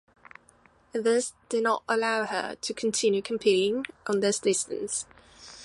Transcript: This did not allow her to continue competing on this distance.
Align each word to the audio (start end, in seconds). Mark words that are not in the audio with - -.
This 0.93 1.33
did 1.47 1.61
not 1.61 1.83
allow 1.87 2.25
her 2.25 2.55
to 2.59 2.73
continue 2.73 3.21
competing 3.21 3.85
on 4.07 4.19
this 4.19 4.39
distance. 4.39 5.05